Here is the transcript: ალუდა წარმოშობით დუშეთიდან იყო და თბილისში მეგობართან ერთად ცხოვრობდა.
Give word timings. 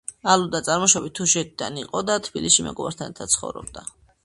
ალუდა 0.35 0.61
წარმოშობით 0.67 1.13
დუშეთიდან 1.19 1.77
იყო 1.83 2.03
და 2.09 2.17
თბილისში 2.29 2.67
მეგობართან 2.71 3.13
ერთად 3.15 3.37
ცხოვრობდა. 3.37 3.89